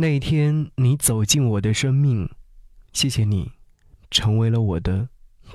[0.00, 2.26] 那一天，你走进我的生命，
[2.90, 3.52] 谢谢你，
[4.10, 5.06] 成为了我的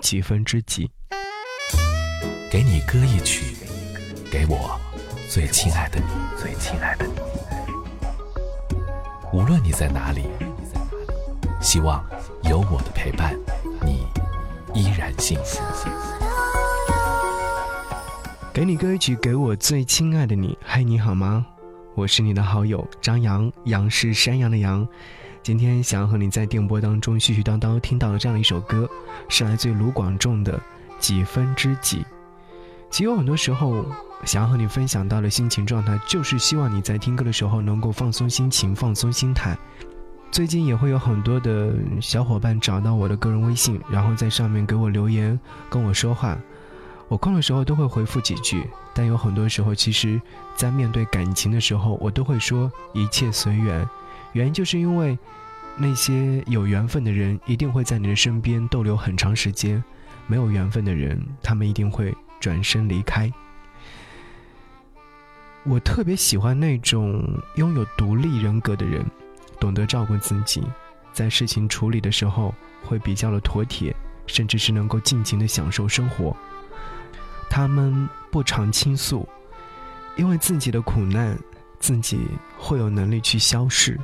[0.01, 0.91] 几分之几。
[2.51, 3.55] 给你歌一曲，
[4.31, 4.79] 给我
[5.27, 6.05] 最亲爱的你，
[6.39, 7.13] 最亲爱的你。
[9.33, 10.27] 无论你在哪里，
[11.59, 12.05] 希望
[12.43, 13.35] 有我的陪伴，
[13.83, 14.05] 你
[14.79, 15.59] 依然幸福。
[18.53, 20.55] 给你歌一曲，给我最亲爱的你。
[20.63, 21.47] 嗨，你好吗？
[21.95, 24.85] 我是你的好友张扬，杨是山羊的羊。
[25.41, 28.85] 今天想要和你在电波当中絮絮叨叨听到的这样一首歌，
[29.29, 30.57] 是来自卢广仲的
[30.99, 31.99] 《几分之几》。
[32.91, 33.85] 其实有很多时候，
[34.25, 39.57] 想要和你分享到的心情状态，就是希望你在听歌的时候能够放松心情、放松心态。
[40.31, 46.37] 最近也会有很多的小伙伴找到我的个人微信，然后在上面给我留言，跟我说话。
[47.07, 50.19] 我空的时候都会回复几句，但有很多时候，其实，
[50.55, 53.87] 在面对感情的时候，我都会说一切随缘。
[54.33, 55.17] 原因就是因为，
[55.77, 59.83] 那些有缘分的人一定会在你的身边逗留很长时间，
[60.25, 63.31] 没有缘分的人，他们一定会转身离开。
[65.63, 67.23] 我特别喜欢那种
[67.55, 69.05] 拥有独立人格的人，
[69.59, 70.63] 懂得照顾自己，
[71.13, 72.53] 在事情处理的时候
[72.83, 76.35] 会比较的妥帖，甚至是能够尽情的享受生活。
[77.55, 79.25] 他们不常倾诉，
[80.17, 81.39] 因为自己的苦难，
[81.79, 82.19] 自己
[82.57, 83.97] 会有能力去消逝。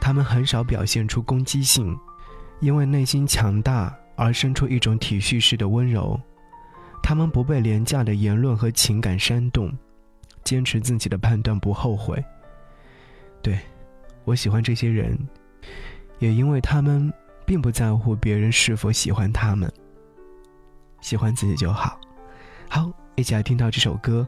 [0.00, 1.98] 他们很少表现出攻击性，
[2.60, 6.16] 因为内心强大而生出一种体恤式的温柔。
[7.02, 9.76] 他们不被廉价的言论和情感煽动，
[10.44, 12.24] 坚持自己的判断不后悔。
[13.42, 13.58] 对，
[14.22, 15.18] 我喜欢这些人，
[16.20, 17.12] 也因为他们
[17.44, 19.68] 并不在乎别人是否喜欢他们，
[21.00, 21.98] 喜欢自己就好。
[22.74, 24.26] 好，一起来听到这首歌，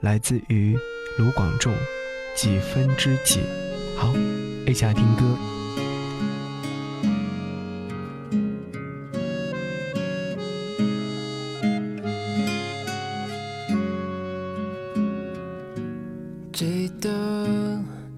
[0.00, 0.76] 来自于
[1.16, 1.72] 卢广仲，
[2.34, 3.38] 《几分之几》。
[3.96, 4.12] 好，
[4.66, 5.22] 一起来听歌。
[16.52, 17.08] 记得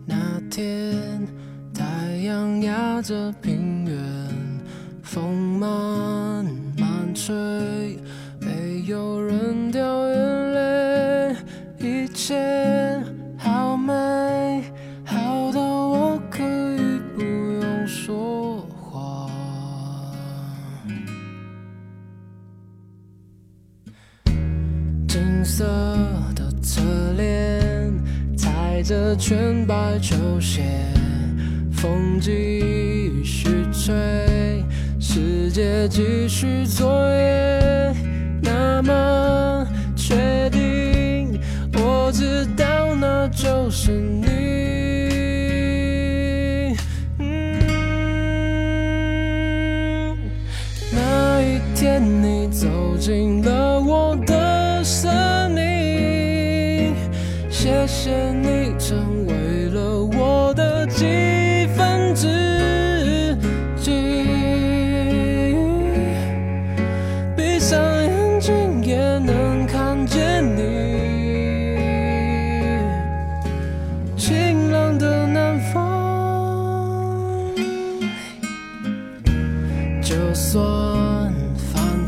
[0.06, 1.28] 那天，
[1.75, 4.31] 太阳压着平原，
[5.03, 6.36] 风慢
[25.56, 25.65] 色
[26.34, 26.83] 的侧
[27.17, 27.91] 脸，
[28.37, 30.62] 踩着全白球鞋，
[31.72, 34.62] 风继续吹，
[35.00, 37.95] 世界继续作业。
[38.43, 39.66] 那么
[39.97, 41.41] 确定，
[41.72, 44.36] 我知道那就是你。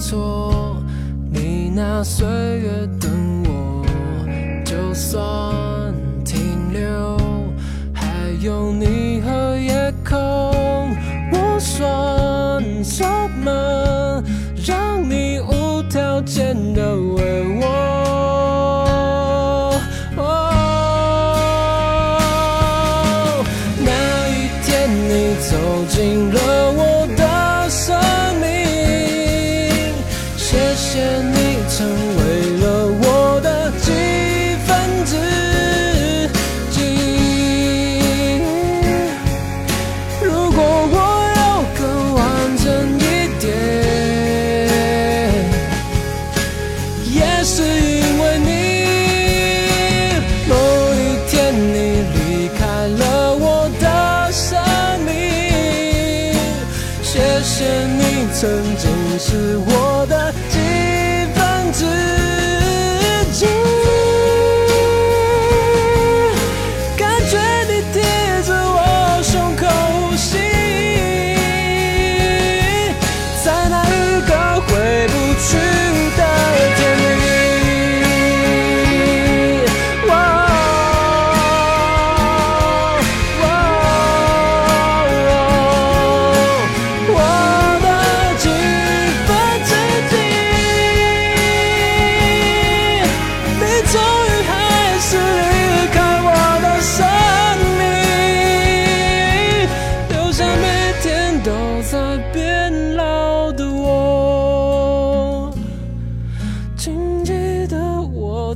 [0.08, 0.74] 错，
[1.30, 3.10] 你拿岁月等
[3.44, 3.84] 我；
[4.64, 5.20] 就算
[6.24, 7.19] 停留，
[7.92, 8.06] 还
[8.41, 10.16] 有你和夜空。
[11.30, 13.04] 我算什
[13.44, 14.24] 么？
[14.66, 15.69] 让你无。
[15.91, 17.64] 条件的为我，
[23.78, 23.90] 那
[24.28, 24.66] 一天
[25.08, 25.56] 你走
[25.88, 26.38] 进了
[58.40, 58.88] 曾经
[59.19, 59.88] 是我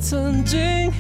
[0.02, 0.93] 曾经。